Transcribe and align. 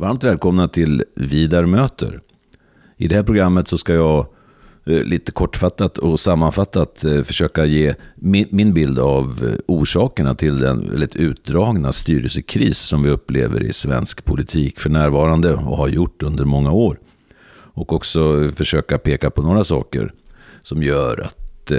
Varmt 0.00 0.24
välkomna 0.24 0.68
till 0.68 1.04
Vidar 1.14 1.66
möter. 1.66 2.20
I 2.96 3.08
det 3.08 3.14
här 3.14 3.22
programmet 3.22 3.68
så 3.68 3.78
ska 3.78 3.94
jag 3.94 4.26
eh, 4.86 5.04
lite 5.04 5.32
kortfattat 5.32 5.98
och 5.98 6.20
sammanfattat 6.20 7.04
eh, 7.04 7.22
försöka 7.22 7.64
ge 7.64 7.94
min 8.50 8.74
bild 8.74 8.98
av 8.98 9.42
eh, 9.42 9.58
orsakerna 9.66 10.34
till 10.34 10.58
den 10.58 10.90
väldigt 10.90 11.16
utdragna 11.16 11.92
styrelsekris 11.92 12.78
som 12.78 13.02
vi 13.02 13.10
upplever 13.10 13.62
i 13.62 13.72
svensk 13.72 14.24
politik 14.24 14.80
för 14.80 14.90
närvarande 14.90 15.54
och 15.54 15.76
har 15.76 15.88
gjort 15.88 16.22
under 16.22 16.44
många 16.44 16.72
år. 16.72 16.98
Och 17.52 17.92
också 17.92 18.50
försöka 18.56 18.98
peka 18.98 19.30
på 19.30 19.42
några 19.42 19.64
saker 19.64 20.12
som 20.62 20.82
gör 20.82 21.20
att 21.20 21.72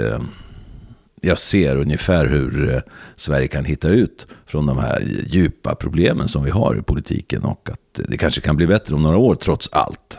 jag 1.20 1.38
ser 1.38 1.76
ungefär 1.76 2.26
hur 2.26 2.82
Sverige 3.16 3.48
kan 3.48 3.64
hitta 3.64 3.88
ut 3.88 4.26
från 4.46 4.66
de 4.66 4.78
här 4.78 5.02
djupa 5.26 5.74
problemen 5.74 6.28
som 6.28 6.44
vi 6.44 6.50
har 6.50 6.78
i 6.78 6.82
politiken 6.82 7.44
och 7.44 7.70
att 7.72 7.81
det 7.92 8.16
kanske 8.16 8.40
kan 8.40 8.56
bli 8.56 8.66
bättre 8.66 8.94
om 8.94 9.02
några 9.02 9.16
år 9.16 9.34
trots 9.34 9.68
allt. 9.72 10.18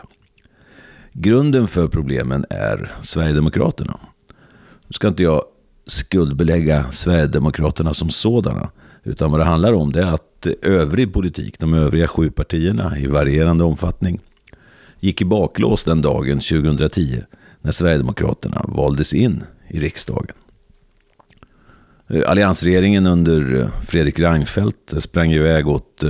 Grunden 1.12 1.68
för 1.68 1.88
problemen 1.88 2.44
är 2.50 2.92
Sverigedemokraterna. 3.02 4.00
Nu 4.86 4.92
ska 4.92 5.08
inte 5.08 5.22
jag 5.22 5.44
skuldbelägga 5.86 6.92
Sverigedemokraterna 6.92 7.94
som 7.94 8.10
sådana. 8.10 8.70
Utan 9.02 9.30
vad 9.30 9.40
det 9.40 9.44
handlar 9.44 9.72
om 9.72 9.92
det 9.92 10.02
är 10.02 10.12
att 10.12 10.46
övrig 10.62 11.12
politik, 11.12 11.58
de 11.58 11.74
övriga 11.74 12.08
sju 12.08 12.30
partierna 12.30 12.98
i 12.98 13.06
varierande 13.06 13.64
omfattning, 13.64 14.20
gick 15.00 15.20
i 15.20 15.24
baklås 15.24 15.84
den 15.84 16.02
dagen 16.02 16.40
2010 16.40 17.22
när 17.62 17.72
Sverigedemokraterna 17.72 18.64
valdes 18.68 19.14
in 19.14 19.44
i 19.68 19.80
riksdagen. 19.80 20.36
Eh, 22.08 22.30
alliansregeringen 22.30 23.06
under 23.06 23.60
eh, 23.60 23.68
Fredrik 23.86 24.18
Reinfeldt 24.18 24.92
eh, 24.92 24.98
sprang 24.98 25.32
iväg 25.32 25.68
åt 25.68 26.04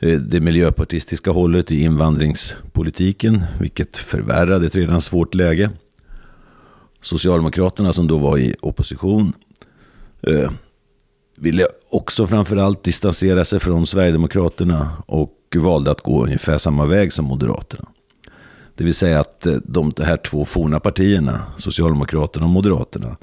Eh, 0.00 0.18
det 0.18 0.40
miljöpartistiska 0.40 1.30
hållet 1.30 1.70
i 1.70 1.82
invandringspolitiken, 1.82 3.44
vilket 3.60 3.96
förvärrade 3.96 4.66
ett 4.66 4.76
redan 4.76 5.00
svårt 5.00 5.34
läge. 5.34 5.70
Socialdemokraterna 7.00 7.92
som 7.92 8.06
då 8.06 8.18
var 8.18 8.38
i 8.38 8.54
opposition 8.60 9.32
eh, 10.22 10.50
ville 11.36 11.66
också 11.90 12.26
framförallt 12.26 12.82
distansera 12.82 13.44
sig 13.44 13.60
från 13.60 13.86
Sverigedemokraterna 13.86 15.02
och 15.06 15.36
valde 15.56 15.90
att 15.90 16.00
gå 16.00 16.24
ungefär 16.24 16.58
samma 16.58 16.86
väg 16.86 17.12
som 17.12 17.24
Moderaterna. 17.24 17.88
Det 18.74 18.84
vill 18.84 18.94
säga 18.94 19.20
att 19.20 19.46
eh, 19.46 19.54
de 19.64 19.92
här 19.98 20.16
två 20.16 20.44
forna 20.44 20.80
partierna, 20.80 21.42
Socialdemokraterna 21.56 22.46
och 22.46 22.52
Moderaterna, 22.52 23.16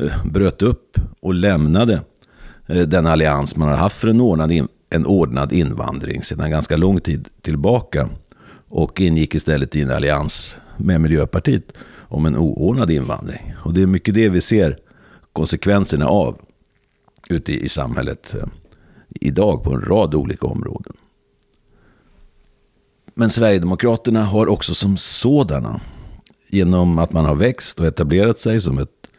Eh, 0.00 0.24
bröt 0.24 0.62
upp 0.62 1.00
och 1.20 1.34
lämnade 1.34 2.02
eh, 2.66 2.82
den 2.82 3.06
allians 3.06 3.56
man 3.56 3.68
har 3.68 3.76
haft 3.76 3.96
för 4.00 4.08
en 4.08 4.20
ordnad, 4.20 4.68
en 4.90 5.06
ordnad 5.06 5.52
invandring 5.52 6.24
sedan 6.24 6.50
ganska 6.50 6.76
lång 6.76 7.00
tid 7.00 7.28
tillbaka. 7.40 8.08
Och 8.68 9.00
ingick 9.00 9.34
istället 9.34 9.76
i 9.76 9.82
en 9.82 9.90
allians 9.90 10.56
med 10.76 11.00
Miljöpartiet 11.00 11.72
om 12.08 12.26
en 12.26 12.36
oordnad 12.36 12.90
invandring. 12.90 13.54
Och 13.64 13.74
det 13.74 13.82
är 13.82 13.86
mycket 13.86 14.14
det 14.14 14.28
vi 14.28 14.40
ser 14.40 14.78
konsekvenserna 15.32 16.06
av 16.06 16.40
ute 17.30 17.52
i 17.52 17.68
samhället 17.68 18.34
eh, 18.34 18.46
idag 19.20 19.62
på 19.64 19.72
en 19.72 19.80
rad 19.80 20.14
olika 20.14 20.46
områden. 20.46 20.92
Men 23.14 23.30
Sverigedemokraterna 23.30 24.24
har 24.24 24.46
också 24.46 24.74
som 24.74 24.96
sådana, 24.96 25.80
genom 26.48 26.98
att 26.98 27.12
man 27.12 27.24
har 27.24 27.34
växt 27.34 27.80
och 27.80 27.86
etablerat 27.86 28.40
sig 28.40 28.60
som 28.60 28.78
ett 28.78 29.10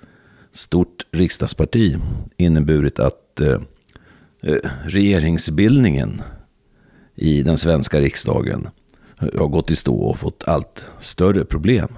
stort 0.52 1.06
riksdagsparti 1.12 1.98
inneburit 2.38 3.00
att 3.00 3.40
eh, 3.40 3.60
Eh, 4.42 4.70
regeringsbildningen 4.84 6.22
i 7.16 7.44
den 7.44 7.58
svenska 7.58 8.02
riksdagen 8.02 8.68
har 9.16 9.48
gått 9.48 9.72
i 9.72 9.76
stå 9.76 9.96
och 9.96 10.20
fått 10.20 10.44
allt 10.48 10.86
större 11.00 11.46
problem. 11.46 11.90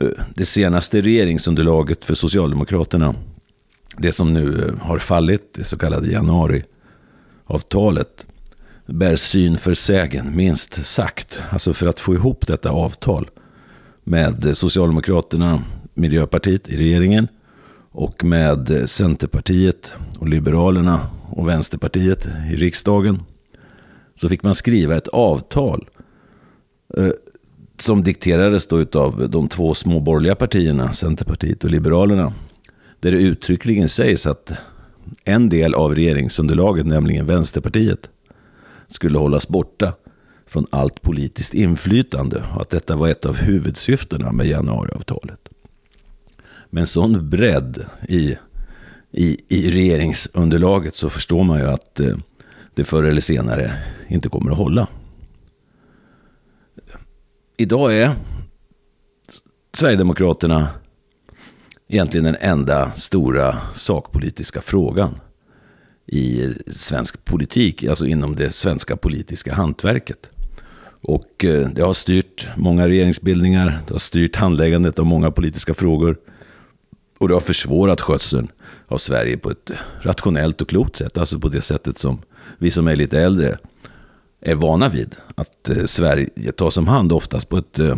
Eh, 0.00 0.08
det 0.34 0.44
senaste 0.44 1.00
regeringsunderlaget 1.00 2.04
för 2.04 2.14
Socialdemokraterna, 2.14 3.14
det 3.96 4.12
som 4.12 4.34
nu 4.34 4.64
eh, 4.64 4.74
har 4.86 4.98
fallit, 4.98 5.54
det 5.54 5.64
så 5.64 5.78
kallade 5.78 6.08
januariavtalet, 6.08 8.26
bär 8.86 9.16
syn 9.16 9.58
för 9.58 9.74
sägen, 9.74 10.36
minst 10.36 10.84
sagt. 10.84 11.40
Alltså 11.50 11.72
för 11.72 11.86
att 11.86 12.00
få 12.00 12.14
ihop 12.14 12.46
detta 12.46 12.70
avtal 12.70 13.30
med 14.04 14.58
Socialdemokraterna, 14.58 15.62
Miljöpartiet 15.94 16.68
i 16.68 16.76
regeringen 16.76 17.28
och 17.98 18.24
med 18.24 18.90
Centerpartiet 18.90 19.92
och 20.18 20.28
Liberalerna 20.28 21.10
och 21.30 21.48
Vänsterpartiet 21.48 22.28
i 22.52 22.56
riksdagen 22.56 23.22
så 24.14 24.28
fick 24.28 24.42
man 24.42 24.54
skriva 24.54 24.96
ett 24.96 25.08
avtal 25.08 25.88
eh, 26.96 27.10
som 27.80 28.02
dikterades 28.02 28.66
då 28.66 28.84
av 28.92 29.30
de 29.30 29.48
två 29.48 29.74
små 29.74 30.00
borgerliga 30.00 30.34
partierna, 30.34 30.92
Centerpartiet 30.92 31.64
och 31.64 31.70
Liberalerna. 31.70 32.32
Där 33.00 33.10
det 33.10 33.18
uttryckligen 33.18 33.88
sägs 33.88 34.26
att 34.26 34.52
en 35.24 35.48
del 35.48 35.74
av 35.74 35.94
regeringsunderlaget, 35.94 36.86
nämligen 36.86 37.26
Vänsterpartiet, 37.26 38.08
skulle 38.88 39.18
hållas 39.18 39.48
borta 39.48 39.92
från 40.46 40.66
allt 40.70 41.02
politiskt 41.02 41.54
inflytande 41.54 42.42
och 42.54 42.62
att 42.62 42.70
detta 42.70 42.96
var 42.96 43.08
ett 43.08 43.24
av 43.24 43.36
huvudsyftena 43.36 44.32
med 44.32 44.46
januariavtalet 44.46 45.47
med 46.70 46.80
en 46.80 46.86
sån 46.86 47.30
bredd 47.30 47.86
i, 48.08 48.36
i, 49.10 49.38
i 49.48 49.70
regeringsunderlaget 49.70 50.94
så 50.94 51.10
förstår 51.10 51.44
man 51.44 51.58
ju 51.58 51.66
att 51.66 52.00
eh, 52.00 52.16
det 52.74 52.84
förr 52.84 53.02
eller 53.02 53.20
senare 53.20 53.72
inte 54.08 54.28
kommer 54.28 54.50
att 54.50 54.56
hålla. 54.56 54.88
Idag 57.56 57.96
är 57.96 58.10
Sverigedemokraterna 59.72 60.68
egentligen 61.88 62.24
den 62.24 62.36
enda 62.40 62.92
stora 62.92 63.58
sakpolitiska 63.74 64.60
frågan 64.60 65.20
i 66.06 66.54
svensk 66.66 67.24
politik, 67.24 67.84
alltså 67.84 68.06
inom 68.06 68.36
det 68.36 68.54
svenska 68.54 68.96
politiska 68.96 69.54
hantverket. 69.54 70.30
Och 71.00 71.44
eh, 71.44 71.68
det 71.68 71.82
har 71.82 71.92
styrt 71.92 72.48
många 72.56 72.88
regeringsbildningar, 72.88 73.80
det 73.86 73.94
har 73.94 73.98
styrt 73.98 74.36
handläggandet 74.36 74.98
av 74.98 75.06
många 75.06 75.30
politiska 75.30 75.74
frågor. 75.74 76.16
Och 77.18 77.28
det 77.28 77.34
har 77.34 77.40
försvårat 77.40 78.00
skötseln 78.00 78.48
av 78.86 78.98
Sverige 78.98 79.36
på 79.36 79.50
ett 79.50 79.70
rationellt 80.00 80.60
och 80.60 80.68
klokt 80.68 80.96
sätt. 80.96 81.18
Alltså 81.18 81.38
på 81.38 81.48
det 81.48 81.62
sättet 81.62 81.98
som 81.98 82.22
vi 82.58 82.70
som 82.70 82.88
är 82.88 82.96
lite 82.96 83.20
äldre 83.20 83.58
är 84.40 84.54
vana 84.54 84.88
vid. 84.88 85.16
Att 85.34 85.68
eh, 85.68 85.84
Sverige 85.84 86.52
tas 86.52 86.76
om 86.76 86.88
hand 86.88 87.12
oftast 87.12 87.48
på 87.48 87.56
ett 87.56 87.78
eh, 87.78 87.96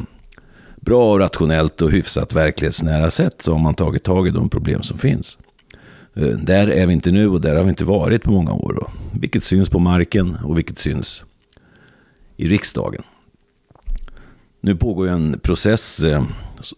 bra, 0.77 1.13
och 1.13 1.19
rationellt 1.19 1.83
och 1.83 1.91
hyfsat 1.91 2.33
verklighetsnära 2.33 3.11
sätt. 3.11 3.43
Så 3.43 3.53
har 3.53 3.59
man 3.59 3.75
tagit 3.75 4.03
tag 4.03 4.29
i 4.29 4.31
de 4.31 4.49
problem 4.49 4.83
som 4.83 4.99
finns. 4.99 5.39
Eh, 6.15 6.27
där 6.27 6.69
är 6.69 6.87
vi 6.87 6.93
inte 6.93 7.11
nu 7.11 7.29
och 7.29 7.41
där 7.41 7.55
har 7.55 7.65
vi 7.65 7.71
inte 7.71 7.85
varit 7.85 8.23
på 8.23 8.31
många 8.31 8.53
år. 8.53 8.73
Då. 8.81 8.91
Vilket 9.21 9.45
syns 9.45 9.69
på 9.69 9.79
marken 9.79 10.37
och 10.45 10.59
vilket 10.59 10.79
syns 10.79 11.25
i 12.37 12.49
riksdagen. 12.49 13.03
Nu 14.61 14.77
pågår 14.77 15.09
en 15.09 15.39
process 15.39 16.05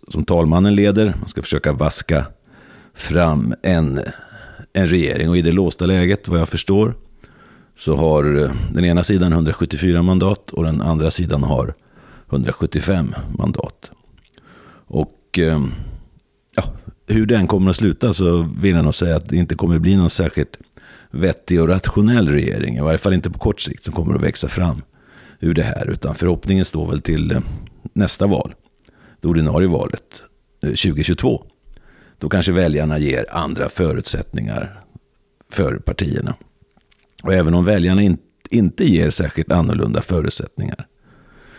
som 0.08 0.24
talmannen 0.24 0.74
leder. 0.74 1.14
Man 1.20 1.28
ska 1.28 1.42
försöka 1.42 1.72
vaska 1.72 2.26
fram 2.94 3.54
en, 3.62 4.00
en 4.72 4.86
regering. 4.86 5.28
Och 5.28 5.36
i 5.36 5.42
det 5.42 5.52
låsta 5.52 5.86
läget, 5.86 6.28
vad 6.28 6.40
jag 6.40 6.48
förstår, 6.48 6.94
så 7.76 7.96
har 7.96 8.42
eh, 8.42 8.52
den 8.72 8.84
ena 8.84 9.04
sidan 9.04 9.32
174 9.32 10.02
mandat 10.02 10.50
och 10.50 10.64
den 10.64 10.80
andra 10.80 11.10
sidan 11.10 11.42
har 11.42 11.74
175 12.30 13.14
mandat. 13.38 13.90
Och 14.86 15.38
eh, 15.38 15.64
ja, 16.54 16.64
hur 17.08 17.26
den 17.26 17.46
kommer 17.46 17.70
att 17.70 17.76
sluta 17.76 18.14
så 18.14 18.48
vill 18.60 18.74
jag 18.74 18.84
nog 18.84 18.94
säga 18.94 19.16
att 19.16 19.28
det 19.28 19.36
inte 19.36 19.54
kommer 19.54 19.76
att 19.76 19.82
bli 19.82 19.96
någon 19.96 20.10
särskilt 20.10 20.56
vettig 21.10 21.60
och 21.60 21.68
rationell 21.68 22.28
regering. 22.28 22.76
I 22.76 22.80
varje 22.80 22.98
fall 22.98 23.12
inte 23.12 23.30
på 23.30 23.38
kort 23.38 23.60
sikt 23.60 23.84
som 23.84 23.94
kommer 23.94 24.14
att 24.14 24.22
växa 24.22 24.48
fram 24.48 24.82
ur 25.40 25.54
det 25.54 25.62
här. 25.62 25.90
Utan 25.90 26.14
förhoppningen 26.14 26.64
står 26.64 26.90
väl 26.90 27.00
till 27.00 27.30
eh, 27.30 27.40
nästa 27.92 28.26
val 28.26 28.54
det 29.22 29.28
ordinarie 29.28 29.68
valet 29.68 30.22
eh, 30.62 30.68
2022. 30.68 31.44
Då 32.18 32.28
kanske 32.28 32.52
väljarna 32.52 32.98
ger 32.98 33.26
andra 33.30 33.68
förutsättningar 33.68 34.80
för 35.50 35.76
partierna. 35.76 36.34
Och 37.22 37.34
även 37.34 37.54
om 37.54 37.64
väljarna 37.64 38.02
in, 38.02 38.18
inte 38.50 38.84
ger 38.84 39.10
särskilt 39.10 39.52
annorlunda 39.52 40.02
förutsättningar 40.02 40.86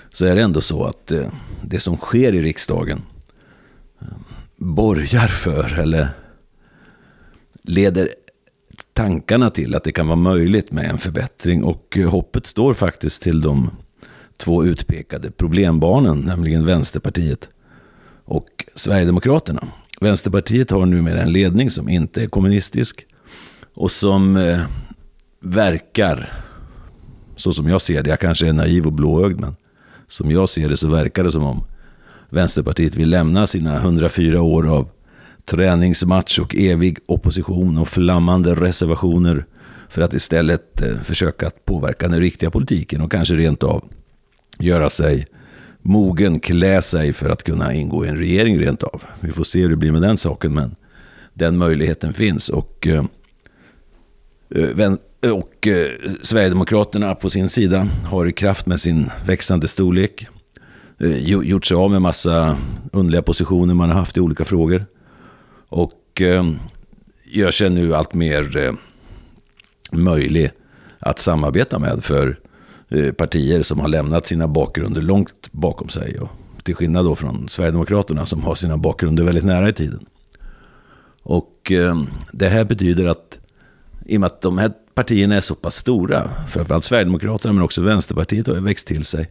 så 0.09 0.25
är 0.25 0.35
det 0.35 0.41
ändå 0.41 0.61
så 0.61 0.83
att 0.83 1.11
eh, 1.11 1.27
det 1.61 1.79
som 1.79 1.97
sker 1.97 2.33
i 2.35 2.41
riksdagen 2.41 3.01
eh, 4.01 4.07
borgar 4.55 5.27
för 5.27 5.79
eller 5.79 6.09
leder 7.61 8.09
tankarna 8.93 9.49
till 9.49 9.75
att 9.75 9.83
det 9.83 9.91
kan 9.91 10.07
vara 10.07 10.15
möjligt 10.15 10.71
med 10.71 10.89
en 10.89 10.97
förbättring. 10.97 11.63
Och 11.63 11.97
hoppet 12.07 12.45
står 12.45 12.73
faktiskt 12.73 13.21
till 13.21 13.41
de 13.41 13.69
två 14.37 14.65
utpekade 14.65 15.31
problembarnen, 15.31 16.19
nämligen 16.19 16.65
Vänsterpartiet 16.65 17.49
och 18.25 18.65
Sverigedemokraterna. 18.75 19.67
Vänsterpartiet 20.01 20.71
har 20.71 20.85
numera 20.85 21.21
en 21.21 21.33
ledning 21.33 21.71
som 21.71 21.89
inte 21.89 22.23
är 22.23 22.27
kommunistisk 22.27 23.05
och 23.73 23.91
som 23.91 24.37
eh, 24.37 24.59
verkar 25.39 26.33
Så 27.35 27.51
som 27.51 27.69
jag 27.69 27.81
ser 27.81 28.03
det, 28.03 28.09
jag 28.09 28.19
kanske 28.19 28.47
är 28.47 28.53
naiv 28.53 28.85
och 28.85 28.93
blåögd, 28.93 29.39
men 29.39 29.55
som 30.07 30.31
jag 30.31 30.49
ser 30.49 30.69
det 30.69 30.77
så 30.77 30.87
verkar 30.87 31.23
det 31.23 31.31
som 31.31 31.43
om 31.43 31.63
Vänsterpartiet 32.29 32.95
vill 32.95 33.09
lämna 33.09 33.47
sina 33.47 33.75
104 33.75 34.41
år 34.41 34.67
av 34.67 34.89
träningsmatch 35.45 36.39
och 36.39 36.55
evig 36.55 36.97
opposition 37.05 37.77
och 37.77 37.87
flammande 37.87 38.55
reservationer 38.55 39.45
för 39.89 40.01
att 40.01 40.13
istället 40.13 40.81
eh, 40.81 40.99
försöka 41.03 41.47
att 41.47 41.65
påverka 41.65 42.07
den 42.07 42.19
riktiga 42.19 42.51
politiken 42.51 43.01
och 43.01 43.11
kanske 43.11 43.35
rent 43.35 43.63
av 43.63 43.83
göra 44.59 44.89
sig 44.89 45.27
mogen, 45.83 46.39
klä 46.39 46.81
sig 46.81 47.13
för 47.13 47.29
att 47.29 47.43
kunna 47.43 47.73
ingå 47.73 48.05
i 48.05 48.07
en 48.07 48.17
regering 48.17 48.59
rent 48.59 48.83
av. 48.83 49.03
Vi 49.19 49.31
får 49.31 49.43
se 49.43 49.61
hur 49.61 49.69
det 49.69 49.75
blir 49.75 49.91
med 49.91 50.01
den 50.01 50.17
saken, 50.17 50.53
men 50.53 50.75
den 51.33 51.57
möjligheten 51.57 52.13
finns. 52.13 52.49
Och, 52.49 52.87
eh, 52.87 53.05
eh, 54.55 54.93
eh, 55.21 55.31
och 55.31 55.67
Sverigedemokraterna 56.21 57.15
på 57.15 57.29
sin 57.29 57.49
sida 57.49 57.87
har 58.05 58.25
i 58.25 58.31
kraft 58.31 58.65
med 58.65 58.81
sin 58.81 59.09
växande 59.25 59.67
storlek 59.67 60.27
gjort 61.43 61.65
sig 61.65 61.77
av 61.77 61.91
med 61.91 62.01
massa 62.01 62.57
underliga 62.91 63.21
positioner 63.21 63.73
man 63.73 63.89
har 63.89 63.99
haft 63.99 64.17
i 64.17 64.19
olika 64.19 64.45
frågor. 64.45 64.85
Och 65.69 66.21
gör 67.25 67.51
sig 67.51 67.69
nu 67.69 67.95
allt 67.95 68.13
mer 68.13 68.75
möjlig 69.91 70.51
att 70.99 71.19
samarbeta 71.19 71.79
med 71.79 72.03
för 72.03 72.39
partier 73.17 73.63
som 73.63 73.79
har 73.79 73.87
lämnat 73.87 74.27
sina 74.27 74.47
bakgrunder 74.47 75.01
långt 75.01 75.42
bakom 75.53 75.89
sig. 75.89 76.19
Och 76.19 76.29
till 76.63 76.75
skillnad 76.75 77.05
då 77.05 77.15
från 77.15 77.49
Sverigedemokraterna 77.49 78.25
som 78.25 78.41
har 78.41 78.55
sina 78.55 78.77
bakgrunder 78.77 79.23
väldigt 79.23 79.45
nära 79.45 79.69
i 79.69 79.73
tiden. 79.73 80.05
Och 81.23 81.71
eh, 81.71 82.03
det 82.31 82.49
här 82.49 82.65
betyder 82.65 83.05
att 83.05 83.39
i 84.05 84.17
och 84.17 84.21
med 84.21 84.27
att 84.27 84.41
de 84.41 84.57
här 84.57 84.71
partierna 84.93 85.35
är 85.35 85.41
så 85.41 85.55
pass 85.55 85.75
stora, 85.75 86.31
framförallt 86.49 86.83
Sverigedemokraterna 86.83 87.53
men 87.53 87.63
också 87.63 87.81
Vänsterpartiet 87.81 88.47
har 88.47 88.53
växt 88.55 88.87
till 88.87 89.05
sig, 89.05 89.29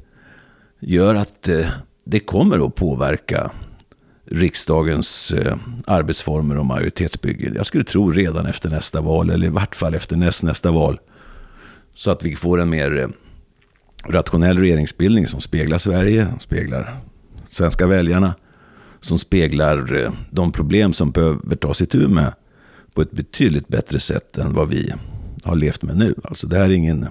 gör 0.80 1.14
att 1.14 1.48
eh, 1.48 1.66
det 2.04 2.20
kommer 2.20 2.66
att 2.66 2.74
påverka 2.74 3.50
riksdagens 4.24 5.32
eh, 5.32 5.56
arbetsformer 5.86 6.58
och 6.58 6.66
majoritetsbygge. 6.66 7.52
Jag 7.54 7.66
skulle 7.66 7.84
tro 7.84 8.10
redan 8.10 8.46
efter 8.46 8.70
nästa 8.70 9.00
val, 9.00 9.30
eller 9.30 9.46
i 9.46 9.50
vart 9.50 9.76
fall 9.76 9.94
efter 9.94 10.16
näst, 10.16 10.42
nästa 10.42 10.70
val. 10.70 11.00
Så 11.94 12.10
att 12.10 12.24
vi 12.24 12.36
får 12.36 12.60
en 12.60 12.70
mer 12.70 12.98
eh, 12.98 13.08
rationell 14.04 14.58
regeringsbildning 14.58 15.26
som 15.26 15.40
speglar 15.40 15.78
Sverige, 15.78 16.26
som 16.28 16.38
speglar 16.38 16.96
svenska 17.46 17.86
väljarna 17.86 18.34
som 19.02 19.18
speglar 19.18 20.02
eh, 20.02 20.12
de 20.30 20.52
problem 20.52 20.92
som 20.92 21.10
behöver 21.10 21.56
tas 21.56 21.82
itu 21.82 22.08
med 22.08 22.32
på 22.94 23.02
ett 23.02 23.12
betydligt 23.12 23.68
bättre 23.68 24.00
sätt 24.00 24.38
än 24.38 24.54
vad 24.54 24.68
vi 24.68 24.92
har 25.44 25.56
levt 25.56 25.82
med 25.82 25.96
nu. 25.96 26.14
Alltså 26.24 26.46
det 26.46 26.56
här 26.56 26.64
är 26.64 26.70
ingen 26.70 27.06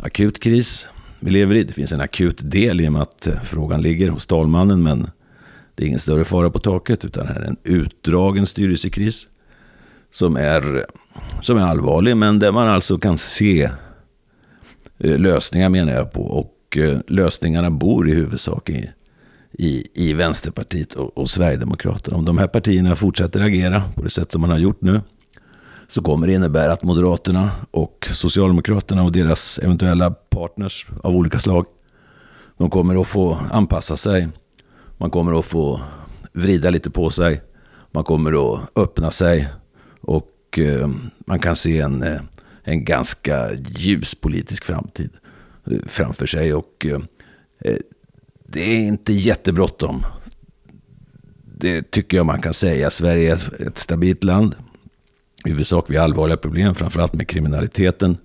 akut 0.00 0.40
kris 0.40 0.86
vi 1.20 1.30
lever 1.30 1.54
i. 1.54 1.64
Det 1.64 1.72
finns 1.72 1.92
en 1.92 2.00
akut 2.00 2.38
del 2.40 2.80
i 2.80 2.88
och 2.88 2.92
med 2.92 3.02
att 3.02 3.26
eh, 3.26 3.42
frågan 3.44 3.82
ligger 3.82 4.08
hos 4.08 4.26
talmannen, 4.26 4.82
men 4.82 5.10
det 5.74 5.84
är 5.84 5.86
ingen 5.86 6.00
större 6.00 6.24
fara 6.24 6.50
på 6.50 6.58
taket, 6.58 7.04
utan 7.04 7.26
det 7.26 7.32
här 7.32 7.40
är 7.40 7.46
en 7.46 7.56
utdragen 7.64 8.46
styrelsekris 8.46 9.28
som 10.12 10.36
är, 10.36 10.86
som 11.40 11.58
är 11.58 11.62
allvarlig, 11.62 12.16
men 12.16 12.38
där 12.38 12.52
man 12.52 12.68
alltså 12.68 12.98
kan 12.98 13.18
se 13.18 13.70
Eh, 15.00 15.18
lösningar 15.18 15.68
menar 15.68 15.92
jag 15.92 16.12
på. 16.12 16.22
Och 16.22 16.78
eh, 16.78 16.98
lösningarna 17.06 17.70
bor 17.70 18.08
i 18.08 18.14
huvudsak 18.14 18.70
i 18.70 18.90
i, 19.52 19.86
i 19.94 20.12
Vänsterpartiet 20.12 20.92
och, 20.92 21.18
och 21.18 21.30
Sverigedemokraterna. 21.30 22.16
Om 22.16 22.24
de 22.24 22.38
här 22.38 22.46
partierna 22.46 22.96
fortsätter 22.96 23.40
agera 23.40 23.82
på 23.94 24.02
det 24.02 24.10
sätt 24.10 24.32
som 24.32 24.40
man 24.40 24.50
har 24.50 24.58
gjort 24.58 24.80
nu 24.80 25.00
så 25.88 26.02
kommer 26.02 26.26
det 26.26 26.32
innebära 26.32 26.72
att 26.72 26.82
Moderaterna 26.82 27.50
och 27.70 28.08
Socialdemokraterna 28.12 29.02
och 29.02 29.12
deras 29.12 29.58
eventuella 29.58 30.10
partners 30.10 30.86
av 31.02 31.16
olika 31.16 31.38
slag, 31.38 31.66
de 32.58 32.70
kommer 32.70 33.00
att 33.00 33.06
få 33.06 33.38
anpassa 33.50 33.96
sig. 33.96 34.28
Man 34.98 35.10
kommer 35.10 35.38
att 35.38 35.44
få 35.44 35.80
vrida 36.32 36.70
lite 36.70 36.90
på 36.90 37.10
sig. 37.10 37.42
Man 37.90 38.04
kommer 38.04 38.54
att 38.54 38.60
öppna 38.76 39.10
sig. 39.10 39.48
Och 40.00 40.58
eh, 40.58 40.90
man 41.26 41.38
kan 41.38 41.56
se 41.56 41.80
en, 41.80 42.02
en 42.62 42.84
ganska 42.84 43.50
ljus 43.52 44.14
politisk 44.14 44.64
framtid 44.64 45.10
framför 45.86 46.26
sig. 46.26 46.54
Och 46.54 46.86
eh, 46.86 47.00
det 48.46 48.60
är 48.60 48.80
inte 48.80 49.12
jättebråttom. 49.12 50.02
Det 51.58 51.90
tycker 51.90 52.16
jag 52.16 52.26
man 52.26 52.42
kan 52.42 52.54
säga. 52.54 52.90
Sverige 52.90 53.32
är 53.32 53.66
ett 53.66 53.78
stabilt 53.78 54.24
land. 54.24 54.54
I 55.44 55.50
huvudsak 55.50 55.90
vid 55.90 55.98
allvarliga 55.98 56.36
problem, 56.36 56.74
framförallt 56.74 57.12
med 57.12 57.28
kriminaliteten. 57.28 58.16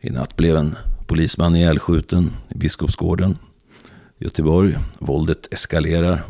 I 0.00 0.10
natt 0.10 0.36
blev 0.36 0.56
en 0.56 0.76
polisman 1.06 1.56
ihjälskjuten 1.56 2.30
i 2.54 2.58
Biskopsgården 2.58 3.38
i 4.18 4.24
Göteborg. 4.24 4.78
Våldet 4.98 5.52
eskalerar 5.52 6.22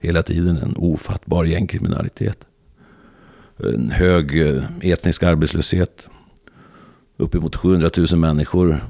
hela 0.00 0.22
tiden. 0.22 0.56
En 0.56 0.74
ofattbar 0.76 1.44
gängkriminalitet. 1.44 2.38
En 3.56 3.90
hög 3.90 4.48
eh, 4.48 4.64
etnisk 4.80 5.22
arbetslöshet. 5.22 6.08
Uppemot 7.16 7.56
700 7.56 7.90
000 7.96 8.18
människor 8.18 8.84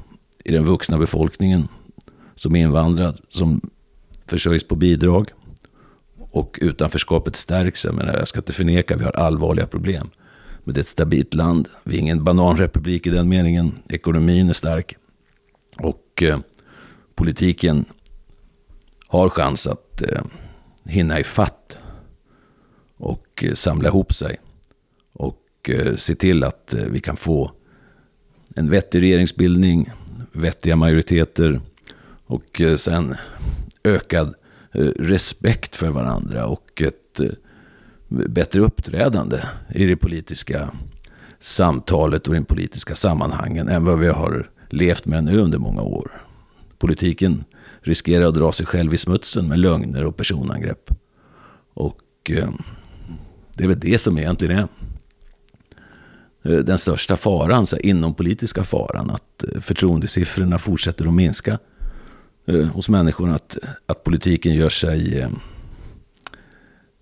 i 0.44 0.53
den 0.53 0.65
vuxna 0.65 0.99
befolkningen 0.99 1.69
som 2.35 2.56
invandrat, 2.56 3.21
som 3.29 3.61
försörjs 4.26 4.65
på 4.69 4.76
bidrag. 4.76 5.31
Och 6.31 6.59
utanförskapet 6.62 7.37
stärks. 7.37 7.85
Jag, 7.85 7.94
menar, 7.94 8.17
jag 8.19 8.29
ska 8.29 8.38
inte 8.41 8.53
förneka, 8.53 8.97
vi 8.97 9.05
har 9.05 9.12
allvarliga 9.12 9.67
problem. 9.67 10.11
Men 10.65 10.75
det 10.75 10.79
är 10.79 10.82
ett 10.82 10.88
stabilt 10.88 11.35
land. 11.35 11.69
Vi 11.85 11.97
är 11.97 12.00
ingen 12.00 12.25
bananrepublik 12.25 13.06
i 13.06 13.11
den 13.11 13.29
meningen. 13.29 13.73
Ekonomin 13.88 14.49
är 14.49 14.53
stark. 14.53 14.97
Och 15.79 16.23
eh, 16.23 16.38
politiken 17.15 17.85
har 19.09 19.29
chans 19.29 19.67
att 19.67 20.03
eh, 20.03 20.23
hinna 20.85 21.21
ifatt 21.21 21.79
och 22.97 23.44
eh, 23.44 23.53
samla 23.53 23.88
ihop 23.88 24.15
sig. 24.15 24.41
Och 25.12 25.71
eh, 25.71 25.97
se 25.97 26.15
till 26.15 26.44
att 26.44 26.75
eh, 26.75 26.85
vi 26.85 27.00
kan 27.00 27.17
få 27.17 27.53
en 28.55 28.71
vettig 28.71 29.03
regeringsbildning, 29.03 29.91
vettiga 30.33 30.77
majoriteter 30.77 31.61
och 32.27 32.61
eh, 32.61 32.77
sen 32.77 33.15
ökad 33.85 34.35
eh, 34.73 34.85
respekt 34.85 35.77
för 35.77 35.91
varandra 35.91 36.47
och 36.47 36.83
ett 36.83 37.21
eh, 37.21 37.31
bättre 38.09 38.61
uppträdande 38.61 39.41
i 39.75 39.87
det 39.87 39.97
politiska 39.97 40.71
samtalet 41.41 42.29
och 42.29 42.35
i 42.35 42.37
den 42.37 42.45
politiska 42.45 42.95
sammanhangen 42.95 43.69
än 43.69 43.85
vad 43.85 43.99
vi 43.99 44.09
har 44.09 44.51
levt 44.71 45.07
med 45.07 45.25
nu 45.25 45.39
under 45.39 45.59
många 45.59 45.83
år. 45.83 46.11
Politiken 46.78 47.45
riskerar 47.81 48.25
att 48.25 48.35
dra 48.35 48.52
sig 48.52 48.67
själv 48.67 48.95
i 48.95 48.99
smutsen 48.99 49.49
med 49.49 49.59
lögner 49.59 50.05
och 50.05 50.17
personangrepp. 50.17 50.90
Och 51.75 52.31
det 53.57 53.64
är 53.64 53.69
väl 53.69 53.81
det 53.81 53.99
som 53.99 54.19
egentligen 54.19 54.59
är 54.59 54.69
Eh, 56.45 56.59
den 56.59 56.79
största 56.79 57.17
faran, 57.17 57.67
så 57.67 57.77
här, 57.77 57.87
inompolitiska 57.87 58.65
faran, 58.65 59.11
att 59.11 59.45
eh, 59.55 59.61
förtroendesiffrorna 59.61 60.59
fortsätter 60.59 61.07
att 61.07 61.15
minska 61.15 61.59
eh, 62.47 62.67
hos 62.67 62.89
människor 62.89 63.31
att, 63.31 63.59
att 63.87 64.05
politiken 64.05 64.55
gör 64.55 64.69
sig 64.69 65.19
eh, 65.19 65.29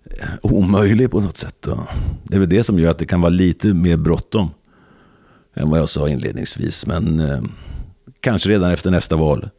eh, 0.05 0.27
omöjlig 0.41 1.11
på 1.11 1.21
något 1.21 1.37
sätt. 1.37 1.67
Och 1.67 1.77
det 2.23 2.35
är 2.35 2.39
väl 2.39 2.49
det 2.49 2.63
som 2.63 2.79
gör 2.79 2.91
att 2.91 2.97
det 2.97 3.05
kan 3.05 3.21
vara 3.21 3.29
lite 3.29 3.73
mer 3.73 3.97
bråttom 3.97 4.49
än 5.53 5.69
vad 5.69 5.79
jag 5.79 5.89
sa 5.89 6.09
inledningsvis. 6.09 6.85
Men 6.85 7.19
eh, 7.19 7.41
kanske 8.19 8.49
redan 8.49 8.71
efter 8.71 8.91
nästa 8.91 9.15
val 9.15 9.49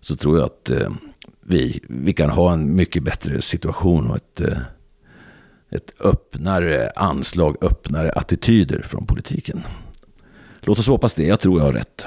så 0.00 0.16
tror 0.16 0.38
jag 0.38 0.46
att 0.46 0.70
eh, 0.70 0.90
vi, 1.40 1.80
vi 1.88 2.12
kan 2.12 2.30
ha 2.30 2.52
en 2.52 2.76
mycket 2.76 3.02
bättre 3.02 3.42
situation 3.42 4.10
och 4.10 4.16
ett, 4.16 4.40
eh, 4.40 4.58
ett 5.72 6.00
öppnare 6.00 6.90
anslag, 6.96 7.56
öppnare 7.60 8.12
attityder 8.12 8.82
från 8.82 9.06
politiken. 9.06 9.62
Låt 10.60 10.78
oss 10.78 10.88
hoppas 10.88 11.14
det, 11.14 11.26
jag 11.26 11.40
tror 11.40 11.58
jag 11.58 11.66
har 11.66 11.72
rätt. 11.72 12.06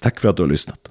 Tack 0.00 0.20
för 0.20 0.28
att 0.28 0.36
du 0.36 0.42
har 0.42 0.50
lyssnat. 0.50 0.88